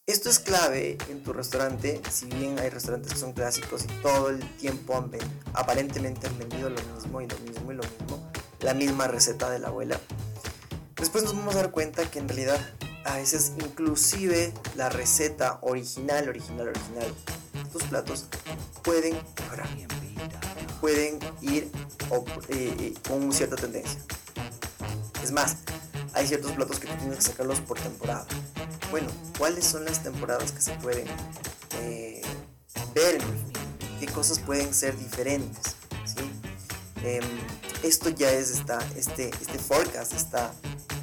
Esto 0.07 0.31
es 0.31 0.39
clave 0.39 0.97
en 1.07 1.21
tu 1.21 1.33
restaurante, 1.33 2.01
si 2.09 2.25
bien 2.25 2.57
hay 2.57 2.71
restaurantes 2.71 3.13
que 3.13 3.19
son 3.19 3.33
clásicos 3.33 3.83
y 3.83 4.01
todo 4.01 4.29
el 4.29 4.39
tiempo 4.57 4.97
han 4.97 5.11
aparentemente 5.53 6.25
han 6.25 6.39
vendido 6.39 6.71
lo 6.71 6.81
mismo 6.95 7.21
y 7.21 7.27
lo 7.27 7.37
mismo 7.37 7.71
y 7.73 7.75
lo 7.75 7.83
mismo, 7.83 8.31
la 8.61 8.73
misma 8.73 9.07
receta 9.07 9.51
de 9.51 9.59
la 9.59 9.67
abuela. 9.67 10.01
Después 10.95 11.25
nos 11.25 11.35
vamos 11.35 11.53
a 11.53 11.59
dar 11.59 11.69
cuenta 11.69 12.09
que 12.09 12.17
en 12.17 12.27
realidad 12.27 12.59
a 13.05 13.17
veces 13.17 13.51
inclusive 13.63 14.51
la 14.75 14.89
receta 14.89 15.59
original, 15.61 16.27
original, 16.27 16.69
original 16.69 17.13
de 17.53 17.69
tus 17.69 17.83
platos 17.83 18.25
pueden 18.81 19.15
mejorar, 19.39 19.69
pueden 20.81 21.19
ir 21.41 21.69
eh, 22.50 22.75
eh, 22.79 22.93
con 23.07 23.31
cierta 23.31 23.55
tendencia. 23.55 24.00
Es 25.24 25.31
más, 25.31 25.57
hay 26.13 26.27
ciertos 26.27 26.51
platos 26.53 26.79
que 26.79 26.88
tienes 26.88 27.17
que 27.17 27.24
sacarlos 27.24 27.59
por 27.62 27.79
temporada 27.79 28.25
bueno, 28.91 29.07
cuáles 29.38 29.65
son 29.65 29.86
las 29.86 30.01
temporadas 30.03 30.51
que 30.51 30.62
se 30.62 30.71
pueden 30.75 31.07
eh, 31.81 32.21
ver, 32.93 33.19
qué 34.00 34.07
cosas 34.07 34.39
pueden 34.39 34.74
ser 34.74 34.97
diferentes. 34.97 35.75
Em, 37.03 37.24
esto 37.83 38.09
ya 38.09 38.31
es 38.31 38.51
esta, 38.51 38.79
este, 38.95 39.29
este 39.29 39.59
forecast, 39.59 40.13
esta, 40.13 40.51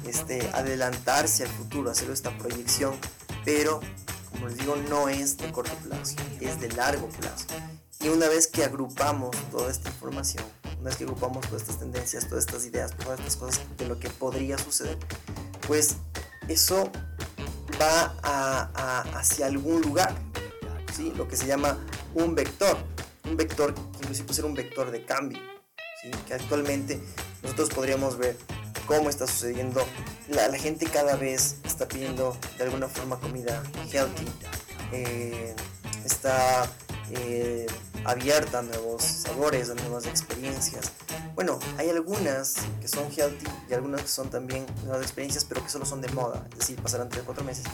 este 0.05 0.49
adelantarse 0.53 1.43
al 1.43 1.49
futuro, 1.49 1.89
hacer 1.89 2.09
esta 2.09 2.35
proyección, 2.37 2.95
pero 3.45 3.79
como 4.31 4.47
les 4.47 4.57
digo, 4.57 4.75
no 4.89 5.07
es 5.07 5.37
de 5.37 5.51
corto 5.51 5.73
plazo, 5.87 6.15
es 6.41 6.59
de 6.59 6.69
largo 6.73 7.07
plazo. 7.07 7.45
Y 8.05 8.09
una 8.09 8.27
vez 8.27 8.45
que 8.45 8.63
agrupamos 8.63 9.35
toda 9.49 9.71
esta 9.71 9.89
información, 9.89 10.43
una 10.79 10.89
vez 10.89 10.97
que 10.97 11.05
agrupamos 11.05 11.43
todas 11.47 11.63
estas 11.63 11.79
tendencias, 11.79 12.29
todas 12.29 12.45
estas 12.45 12.63
ideas, 12.63 12.95
todas 12.95 13.17
estas 13.17 13.35
cosas 13.35 13.61
de 13.77 13.87
lo 13.87 13.99
que 13.99 14.11
podría 14.11 14.59
suceder, 14.59 14.95
pues 15.65 15.95
eso 16.47 16.91
va 17.81 18.15
a, 18.21 19.01
hacia 19.17 19.47
algún 19.47 19.81
lugar, 19.81 20.13
¿sí? 20.95 21.13
lo 21.17 21.27
que 21.27 21.35
se 21.35 21.47
llama 21.47 21.79
un 22.13 22.35
vector, 22.35 22.77
un 23.23 23.37
vector 23.37 23.73
que 23.73 23.81
inclusive 24.03 24.27
puede 24.27 24.35
ser 24.35 24.45
un 24.45 24.53
vector 24.53 24.91
de 24.91 25.03
cambio, 25.03 25.39
¿sí? 26.03 26.11
que 26.27 26.35
actualmente 26.35 27.01
nosotros 27.41 27.69
podríamos 27.69 28.19
ver 28.19 28.37
cómo 28.85 29.09
está 29.09 29.25
sucediendo, 29.25 29.83
la, 30.27 30.55
gente 30.59 30.85
cada 30.85 31.15
vez 31.15 31.55
está 31.63 31.87
pidiendo 31.87 32.37
de 32.59 32.65
alguna 32.65 32.87
forma 32.87 33.19
comida 33.19 33.63
healthy, 33.91 34.27
eh, 34.91 35.55
está 36.05 36.69
eh, 37.09 37.65
abierta 38.05 38.59
a 38.59 38.61
nuevos 38.61 39.03
sabores, 39.03 39.69
a 39.69 39.75
nuevas 39.75 40.05
experiencias. 40.05 40.91
Bueno, 41.33 41.59
hay 41.77 41.89
algunas 41.89 42.55
que 42.79 42.87
son 42.87 43.11
healthy 43.11 43.47
y 43.69 43.73
algunas 43.73 44.01
que 44.03 44.07
son 44.07 44.29
también 44.29 44.65
nuevas 44.83 45.01
experiencias, 45.01 45.43
pero 45.43 45.63
que 45.63 45.69
solo 45.69 45.85
son 45.85 46.01
de 46.01 46.09
moda, 46.09 46.45
es 46.53 46.59
decir, 46.59 46.81
pasarán 46.81 47.09
3 47.09 47.23
o 47.23 47.25
4 47.25 47.43
meses 47.43 47.65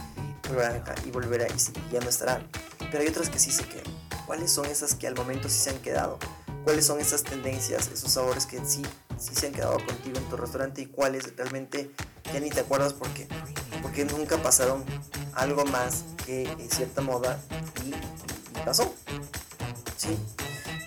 y 0.46 0.48
volverán 0.50 0.78
acá 0.78 0.96
y 1.06 1.10
y, 1.10 1.94
ya 1.94 2.00
no 2.00 2.10
estarán. 2.10 2.48
Pero 2.80 3.00
hay 3.00 3.08
otras 3.08 3.30
que 3.30 3.40
sí 3.40 3.52
se 3.52 3.66
quedan. 3.66 3.86
¿Cuáles 4.26 4.52
son 4.52 4.66
esas 4.66 4.96
que 4.96 5.08
al 5.08 5.16
momento 5.16 5.50
sí 5.50 5.60
se 5.60 5.70
han 5.70 5.80
quedado? 5.80 6.18
¿Cuáles 6.64 6.86
son 6.86 7.00
esas 7.00 7.24
tendencias, 7.24 7.90
esos 7.92 8.12
sabores 8.12 8.46
que 8.46 8.64
sí, 8.66 8.84
sí 9.18 9.36
se 9.36 9.48
han 9.48 9.54
quedado 9.54 9.78
contigo 9.86 10.18
en 10.18 10.30
tu 10.30 10.38
restaurante 10.38 10.82
y 10.82 10.86
cuáles 10.86 11.36
realmente 11.36 11.92
ya 12.32 12.40
ni 12.40 12.50
te 12.50 12.62
acuerdas 12.62 12.94
por 12.94 13.10
qué? 13.10 13.28
Porque 13.82 14.06
nunca 14.06 14.38
pasaron 14.38 14.86
algo 15.34 15.66
más 15.66 16.04
que 16.26 16.50
cierta 16.70 17.02
moda 17.02 17.40
y 17.86 17.94
pasó. 18.64 18.94
¿Sí? 20.02 20.18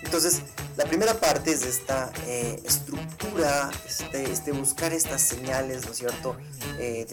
Entonces, 0.03 0.41
la 0.75 0.83
primera 0.83 1.13
parte 1.13 1.51
es 1.51 1.65
esta 1.65 2.11
eh, 2.27 2.61
estructura, 2.65 3.71
este, 3.87 4.29
este, 4.29 4.51
buscar 4.51 4.91
estas 4.91 5.21
señales, 5.21 5.85
¿no 5.85 5.91
es 5.91 5.97
cierto?, 5.97 6.35
eh, 6.77 7.05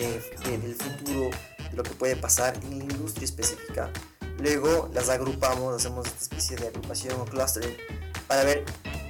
del 0.45 0.75
futuro, 0.75 1.31
de 1.71 1.77
lo 1.77 1.85
que 1.85 1.91
puede 1.91 2.17
pasar 2.17 2.57
en 2.65 2.79
la 2.79 2.85
industria 2.85 3.25
específica. 3.25 3.93
Luego 4.39 4.91
las 4.93 5.11
agrupamos, 5.11 5.77
hacemos 5.77 6.09
esta 6.09 6.23
especie 6.23 6.57
de 6.57 6.69
agrupación 6.69 7.21
o 7.21 7.25
clustering 7.25 7.77
para 8.27 8.43
ver 8.43 8.65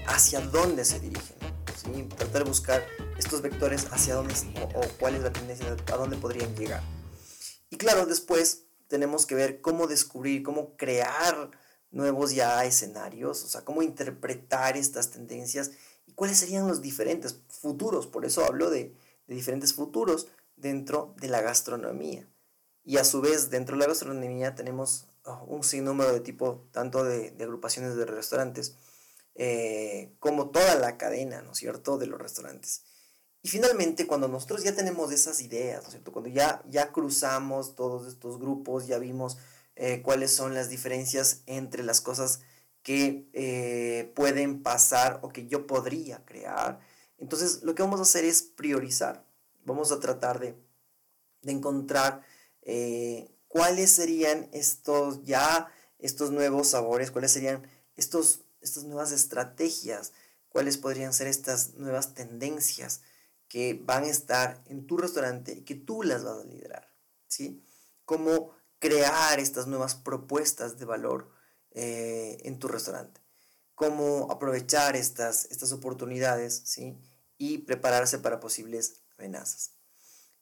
hacia 0.07 0.41
dónde 0.41 0.85
se 0.85 1.01
dirigen. 1.01 1.37
¿sí? 1.75 2.03
Tratar 2.15 2.45
de 2.45 2.49
buscar 2.51 2.87
estos 3.17 3.41
vectores 3.41 3.87
hacia 3.91 4.17
dónde 4.17 4.35
o, 4.61 4.81
o 4.81 4.89
cuál 5.01 5.15
es 5.15 5.23
la 5.23 5.33
tendencia, 5.33 5.67
a 5.91 5.97
dónde 5.97 6.19
podrían 6.19 6.55
llegar. 6.57 6.83
Y 7.71 7.79
claro, 7.79 8.05
después 8.05 8.65
tenemos 8.89 9.25
que 9.25 9.35
ver 9.35 9.63
cómo 9.63 9.87
descubrir, 9.87 10.43
cómo 10.43 10.77
crear 10.77 11.53
nuevos 11.93 12.35
ya 12.35 12.65
escenarios, 12.65 13.45
o 13.45 13.49
sea, 13.49 13.65
cómo 13.65 13.83
interpretar 13.83 14.77
estas 14.77 15.11
tendencias 15.11 15.73
y 16.07 16.13
cuáles 16.13 16.39
serían 16.39 16.67
los 16.67 16.83
diferentes 16.83 17.39
futuros. 17.49 18.07
Por 18.07 18.25
eso 18.25 18.45
hablo 18.45 18.71
de, 18.71 18.95
diferentes 19.29 19.73
futuros 19.73 20.29
dentro 20.57 21.15
de 21.21 21.29
la 21.29 21.41
gastronomía. 21.41 22.29
Y 22.85 22.97
a 22.97 23.05
su 23.05 23.21
vez, 23.21 23.51
dentro 23.51 23.77
de 23.77 23.81
la 23.81 23.87
gastronomía 23.87 24.55
tenemos 24.55 25.07
oh, 25.25 25.45
un 25.47 25.63
sinnúmero 25.63 26.13
de 26.13 26.21
tipo, 26.21 26.67
tanto 26.73 27.05
de, 27.05 27.35
agrupaciones 27.41 27.95
de 27.95 28.05
restaurantes, 28.05 28.75
eh, 29.35 30.13
como 30.19 30.51
toda 30.51 30.75
la 30.75 30.99
cadena, 30.99 31.41
¿no 31.43 31.53
es 31.53 31.59
cierto?, 31.59 31.97
de 31.97 32.07
los 32.07 32.21
restaurantes. 32.21 32.83
Y 33.43 33.49
finalmente, 33.49 34.07
cuando 34.07 34.29
nosotros 34.29 34.63
ya 34.63 34.75
tenemos 34.75 35.13
esas 35.13 35.41
ideas, 35.41 35.83
¿no 35.83 35.89
es 35.89 35.93
cierto? 35.93 36.13
Cuando 36.13 36.31
ya, 36.31 36.63
ya 36.69 36.93
cruzamos 36.93 37.75
todos 37.75 38.07
estos 38.07 38.39
grupos, 38.39 38.87
ya 38.87 38.99
vimos 38.99 39.39
eh, 39.77 40.03
cuáles 40.03 40.31
son 40.31 40.55
las 40.55 40.69
diferencias 40.69 41.43
entre 41.47 41.83
las 41.83 42.01
cosas 42.01 42.41
que 42.83 43.29
eh, 43.33 44.13
pueden 44.15 44.63
pasar 44.63 45.21
o 45.23 45.31
que 45.31 45.47
yo 45.47 45.67
podría 45.67 46.25
crear. 46.25 46.81
Entonces, 47.19 47.63
lo 47.63 47.75
que 47.75 47.83
vamos 47.83 48.01
a 48.01 48.05
hacer 48.05 48.25
es 48.25 48.43
priorizar. 48.43 49.25
Vamos 49.65 49.93
a 49.93 50.01
tratar 50.01 50.41
de, 50.41 50.57
encontrar 51.45 52.23
eh, 52.63 53.35
cuáles 53.49 53.91
serían 53.93 54.49
estos 54.53 55.25
ya, 55.25 55.73
estos 55.99 56.31
nuevos 56.31 56.69
sabores, 56.69 57.11
cuáles 57.11 57.33
serían 57.33 57.67
estos, 57.97 58.43
estas 58.61 58.85
nuevas 58.85 59.13
estrategias, 59.13 60.13
cuáles 60.49 60.77
podrían 60.79 61.13
ser 61.13 61.27
estas 61.27 61.75
nuevas 61.75 62.15
tendencias 62.15 63.03
que 63.49 63.75
van 63.75 64.05
a 64.05 64.09
estar 64.09 64.63
en 64.67 64.87
tu 64.87 64.97
restaurante 64.97 65.53
y 65.53 65.63
que 65.63 65.75
tú 65.75 66.03
las 66.03 66.25
vas 66.25 66.41
a 66.41 66.45
liderar, 66.45 66.93
¿sí? 67.27 67.63
Cómo 68.05 68.53
crear 68.83 69.39
estas 69.39 69.69
nuevas 69.69 69.95
propuestas 69.95 70.77
de 70.77 70.85
valor 70.85 71.31
eh, 71.71 72.39
en 72.43 72.59
tu 72.59 72.67
restaurante, 72.67 73.21
cómo 73.77 74.27
aprovechar 74.29 74.97
estas, 74.97 75.45
estas 75.53 75.73
oportunidades, 75.73 76.63
¿sí? 76.65 76.99
Y 77.39 77.59
prepararse 77.59 78.19
para 78.19 78.41
posibles 78.41 79.03
amenazas. 79.17 79.71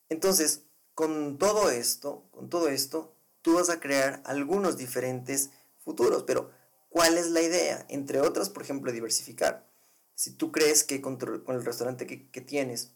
Entonces, 0.08 0.62
con 0.94 1.36
todo 1.36 1.68
esto, 1.70 2.30
con 2.30 2.48
todo 2.48 2.70
esto, 2.70 3.14
tú 3.42 3.56
vas 3.56 3.68
a 3.68 3.78
crear 3.78 4.22
algunos 4.24 4.78
diferentes 4.78 5.50
futuros, 5.78 6.22
pero 6.22 6.50
¿cuál 6.88 7.18
es 7.18 7.30
la 7.30 7.42
idea? 7.42 7.84
Entre 7.90 8.22
otras, 8.22 8.48
por 8.48 8.62
ejemplo, 8.62 8.90
diversificar. 8.90 9.70
Si 10.14 10.32
tú 10.32 10.50
crees 10.50 10.82
que 10.82 11.02
con, 11.02 11.18
el 11.20 11.64
restaurante 11.64 12.06
que, 12.06 12.30
que 12.30 12.40
tienes 12.40 12.94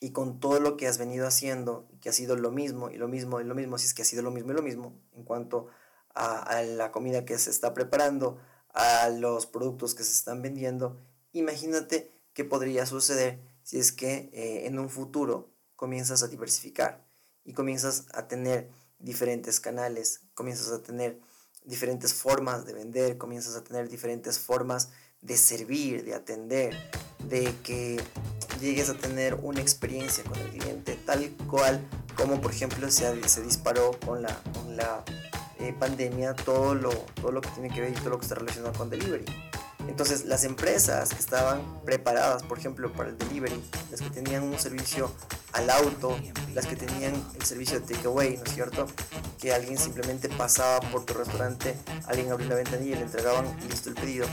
y 0.00 0.12
con 0.12 0.40
todo 0.40 0.60
lo 0.60 0.76
que 0.76 0.86
has 0.86 0.98
venido 0.98 1.26
haciendo, 1.26 1.88
que 2.00 2.08
ha 2.08 2.12
sido 2.12 2.36
lo 2.36 2.50
mismo 2.50 2.90
y 2.90 2.96
lo 2.96 3.08
mismo 3.08 3.40
y 3.40 3.44
lo 3.44 3.54
mismo, 3.54 3.78
si 3.78 3.86
es 3.86 3.94
que 3.94 4.02
ha 4.02 4.04
sido 4.04 4.22
lo 4.22 4.30
mismo 4.30 4.52
y 4.52 4.54
lo 4.54 4.62
mismo 4.62 4.94
en 5.16 5.24
cuanto 5.24 5.68
a, 6.14 6.62
la 6.62 6.90
comida 6.90 7.24
que 7.24 7.38
se 7.38 7.50
está 7.50 7.74
preparando, 7.74 8.38
a 8.74 9.08
los 9.08 9.46
productos 9.46 9.94
que 9.94 10.04
se 10.04 10.12
están 10.12 10.42
vendiendo, 10.42 10.96
imagínate 11.32 12.12
qué 12.32 12.44
podría 12.44 12.86
suceder 12.86 13.40
si 13.62 13.78
es 13.78 13.92
que 13.92 14.30
eh, 14.32 14.66
en 14.66 14.78
un 14.78 14.88
futuro 14.88 15.50
comienzas 15.76 16.22
a 16.22 16.28
diversificar 16.28 17.06
y 17.44 17.52
comienzas 17.52 18.06
a 18.12 18.28
tener 18.28 18.68
diferentes 18.98 19.60
canales, 19.60 20.22
comienzas 20.34 20.72
a 20.72 20.82
tener 20.82 21.20
diferentes 21.64 22.14
formas 22.14 22.66
de 22.66 22.72
vender, 22.72 23.18
comienzas 23.18 23.56
a 23.56 23.64
tener 23.64 23.88
diferentes 23.88 24.38
formas 24.38 24.90
de 25.20 25.36
servir, 25.36 26.04
de 26.04 26.14
atender, 26.14 26.74
de 27.24 27.54
que 27.62 28.00
llegues 28.60 28.88
a 28.88 28.94
tener 28.94 29.34
una 29.42 29.60
experiencia 29.60 30.24
con 30.24 30.38
el 30.38 30.48
cliente 30.48 30.98
tal 31.04 31.30
cual 31.48 31.80
como 32.16 32.40
por 32.40 32.52
ejemplo 32.52 32.90
se, 32.90 33.28
se 33.28 33.42
disparó 33.42 33.92
con 34.04 34.22
la, 34.22 34.34
con 34.52 34.76
la 34.76 35.04
eh, 35.60 35.74
pandemia 35.78 36.34
todo 36.34 36.74
lo, 36.74 36.90
todo 36.90 37.32
lo 37.32 37.40
que 37.40 37.48
tiene 37.50 37.70
que 37.70 37.80
ver 37.80 37.90
y 37.90 37.94
todo 37.94 38.10
lo 38.10 38.18
que 38.18 38.26
está 38.26 38.34
relacionado 38.34 38.72
con 38.74 38.90
delivery. 38.90 39.24
Entonces 39.88 40.24
las 40.24 40.44
empresas 40.44 41.08
que 41.10 41.18
estaban 41.18 41.80
preparadas, 41.84 42.42
por 42.42 42.58
ejemplo, 42.58 42.92
para 42.92 43.08
el 43.08 43.18
delivery, 43.18 43.60
las 43.90 44.00
que 44.00 44.10
tenían 44.10 44.42
un 44.42 44.58
servicio 44.58 45.10
al 45.58 45.70
auto, 45.70 46.16
las 46.54 46.66
que 46.66 46.76
tenían 46.76 47.14
el 47.34 47.44
servicio 47.44 47.80
de 47.80 47.94
takeaway, 47.94 48.36
¿no 48.36 48.44
es 48.44 48.54
cierto? 48.54 48.86
Que 49.38 49.52
alguien 49.52 49.76
simplemente 49.76 50.28
pasaba 50.28 50.80
por 50.90 51.04
tu 51.04 51.14
restaurante, 51.14 51.76
alguien 52.06 52.30
abrió 52.32 52.48
la 52.48 52.54
ventanilla 52.56 52.96
y 52.96 52.98
le 52.98 53.02
entregaban 53.02 53.44
listo 53.68 53.88
el 53.88 53.94
pedido 53.94 54.26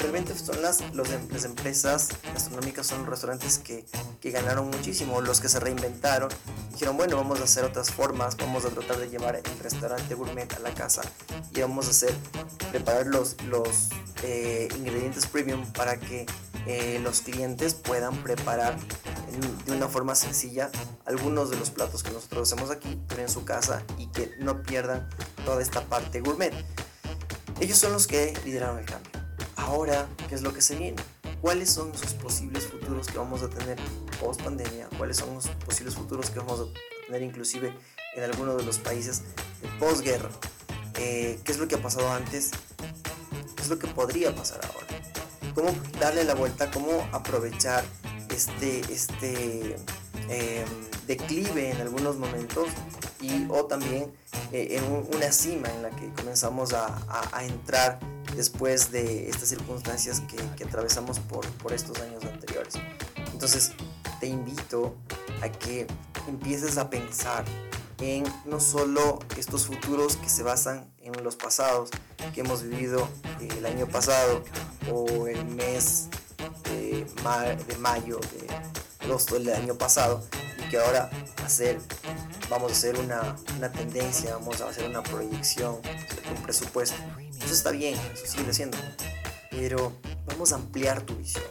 realmente 0.00 0.34
son 0.36 0.60
las, 0.62 0.80
em, 0.80 1.28
las 1.30 1.44
empresas 1.44 2.08
gastronómicas, 2.32 2.86
son 2.86 3.00
los 3.00 3.08
restaurantes 3.08 3.58
que, 3.58 3.84
que, 4.20 4.30
ganaron 4.30 4.68
muchísimo, 4.68 5.20
los 5.20 5.40
que 5.40 5.48
se 5.48 5.60
reinventaron, 5.60 6.30
dijeron, 6.72 6.96
bueno, 6.96 7.16
vamos 7.16 7.40
a 7.40 7.44
hacer 7.44 7.64
otras 7.64 7.90
formas, 7.90 8.36
vamos 8.36 8.64
a 8.64 8.70
tratar 8.70 8.98
de 8.98 9.08
llevar 9.08 9.36
el 9.36 9.58
restaurante 9.60 10.14
gourmet 10.14 10.52
a 10.54 10.58
la 10.60 10.74
casa 10.74 11.02
y 11.54 11.60
vamos 11.60 11.86
a 11.86 11.90
hacer, 11.90 12.14
preparar 12.70 13.06
los, 13.06 13.40
los 13.44 13.90
eh, 14.22 14.68
ingredientes 14.76 15.26
premium 15.26 15.64
para 15.72 15.98
que 15.98 16.26
eh, 16.66 16.98
los 17.02 17.20
clientes 17.20 17.74
puedan 17.74 18.22
preparar 18.22 18.76
de 19.30 19.72
una 19.72 19.88
forma 19.88 20.14
sencilla 20.14 20.70
algunos 21.04 21.50
de 21.50 21.56
los 21.56 21.70
platos 21.70 22.02
que 22.02 22.10
nosotros 22.10 22.50
hacemos 22.50 22.70
aquí, 22.70 23.00
pero 23.08 23.22
en 23.22 23.28
su 23.28 23.44
casa 23.44 23.82
y 23.98 24.06
que 24.08 24.32
no 24.38 24.62
pierdan 24.62 25.08
toda 25.44 25.62
esta 25.62 25.84
parte 25.84 26.20
gourmet. 26.20 26.52
Ellos 27.60 27.78
son 27.78 27.92
los 27.92 28.06
que 28.06 28.32
lideraron 28.44 28.78
el 28.78 28.86
cambio. 28.86 29.12
Ahora, 29.56 30.08
¿qué 30.28 30.34
es 30.34 30.42
lo 30.42 30.52
que 30.52 30.62
se 30.62 30.76
viene? 30.76 31.02
¿Cuáles 31.40 31.70
son 31.70 31.92
esos 31.92 32.14
posibles 32.14 32.66
futuros 32.66 33.06
que 33.06 33.18
vamos 33.18 33.42
a 33.42 33.48
tener 33.48 33.78
post 34.20 34.42
pandemia? 34.42 34.88
¿Cuáles 34.98 35.18
son 35.18 35.34
los 35.34 35.48
posibles 35.48 35.94
futuros 35.94 36.30
que 36.30 36.38
vamos 36.38 36.60
a 36.60 37.06
tener 37.06 37.22
inclusive 37.22 37.74
en 38.14 38.24
algunos 38.24 38.56
de 38.56 38.64
los 38.64 38.78
países 38.78 39.22
de 39.62 39.68
posguerra? 39.78 40.30
Eh, 40.96 41.40
¿Qué 41.44 41.52
es 41.52 41.58
lo 41.58 41.68
que 41.68 41.76
ha 41.76 41.82
pasado 41.82 42.10
antes? 42.10 42.50
¿Qué 43.56 43.62
es 43.62 43.68
lo 43.68 43.78
que 43.78 43.86
podría 43.86 44.34
pasar 44.34 44.60
ahora? 44.64 44.86
¿Cómo 45.54 45.74
darle 45.98 46.24
la 46.24 46.34
vuelta? 46.34 46.70
¿Cómo 46.70 47.08
aprovechar 47.12 47.84
este, 48.34 48.80
este 48.92 49.76
em, 50.28 50.68
declive 51.06 51.70
en 51.70 51.80
algunos 51.80 52.16
momentos 52.16 52.68
y 53.20 53.46
o 53.48 53.64
también 53.66 54.12
eh, 54.52 54.78
en 54.78 54.84
una 55.14 55.32
cima 55.32 55.68
en 55.68 55.82
la 55.82 55.90
que 55.90 56.10
comenzamos 56.14 56.72
a, 56.72 57.00
a 57.32 57.44
entrar 57.44 58.00
después 58.36 58.90
de 58.90 59.28
estas 59.28 59.48
circunstancias 59.48 60.20
que, 60.20 60.36
que 60.56 60.64
atravesamos 60.64 61.18
por, 61.18 61.46
por 61.58 61.72
estos 61.72 61.98
años 62.00 62.24
anteriores. 62.24 62.74
Entonces 63.32 63.72
te 64.20 64.26
invito 64.26 64.94
a 65.42 65.48
que 65.50 65.86
empieces 66.28 66.78
a 66.78 66.90
pensar 66.90 67.44
en 67.98 68.24
no 68.44 68.60
solo 68.60 69.18
estos 69.36 69.66
futuros 69.66 70.16
que 70.16 70.28
se 70.28 70.42
basan 70.42 70.90
en 70.98 71.22
los 71.22 71.36
pasados 71.36 71.90
que 72.34 72.40
hemos 72.40 72.62
vivido 72.62 73.08
el 73.40 73.66
año 73.66 73.86
pasado 73.86 74.42
o 74.90 75.26
el 75.26 75.44
mes 75.44 76.08
de, 77.04 77.64
de 77.64 77.76
mayo, 77.78 78.18
de 78.18 79.04
agosto 79.04 79.34
del 79.34 79.50
año 79.50 79.74
pasado 79.74 80.24
y 80.58 80.68
que 80.70 80.78
ahora 80.78 81.10
hacer, 81.44 81.78
vamos 82.48 82.70
a 82.70 82.74
hacer 82.74 82.98
una, 82.98 83.36
una 83.56 83.72
tendencia, 83.72 84.34
vamos 84.34 84.60
a 84.60 84.68
hacer 84.68 84.88
una 84.88 85.02
proyección, 85.02 85.80
un 86.34 86.42
presupuesto 86.42 86.96
eso 87.44 87.54
está 87.54 87.70
bien, 87.70 87.98
eso 88.12 88.26
sigue 88.26 88.52
siendo. 88.52 88.78
Pero 89.50 89.92
vamos 90.26 90.52
a 90.52 90.56
ampliar 90.56 91.02
tu 91.02 91.16
visión. 91.16 91.44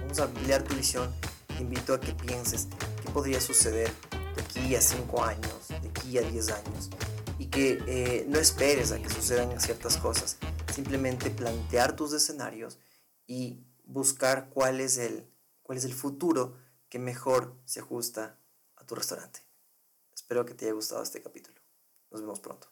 Vamos 0.00 0.18
a 0.20 0.24
ampliar 0.24 0.62
tu 0.62 0.74
visión. 0.74 1.12
Te 1.48 1.62
invito 1.62 1.94
a 1.94 2.00
que 2.00 2.12
pienses 2.14 2.68
qué 3.02 3.10
podría 3.10 3.40
suceder 3.40 3.92
de 4.36 4.42
aquí 4.42 4.74
a 4.74 4.80
5 4.80 5.24
años, 5.24 5.68
de 5.68 5.88
aquí 5.88 6.18
a 6.18 6.22
10 6.22 6.50
años. 6.50 6.90
Y 7.38 7.46
que 7.46 7.78
eh, 7.86 8.26
no 8.28 8.38
esperes 8.38 8.92
a 8.92 8.98
que 8.98 9.08
sucedan 9.08 9.60
ciertas 9.60 9.96
cosas. 9.96 10.38
Simplemente 10.72 11.30
plantear 11.30 11.94
tus 11.94 12.12
escenarios 12.12 12.78
y 13.26 13.58
buscar 13.88 14.50
cuál 14.50 14.80
es 14.80 14.98
el, 14.98 15.26
cuál 15.62 15.78
es 15.78 15.84
el 15.84 15.94
futuro 15.94 16.56
que 16.88 16.98
mejor 16.98 17.56
se 17.64 17.80
ajusta 17.80 18.38
a 18.76 18.84
tu 18.86 18.94
restaurante. 18.94 19.40
Espero 20.14 20.44
que 20.44 20.54
te 20.54 20.66
haya 20.66 20.74
gustado 20.74 21.02
este 21.02 21.22
capítulo. 21.22 21.60
Nos 22.10 22.20
vemos 22.20 22.40
pronto. 22.40 22.68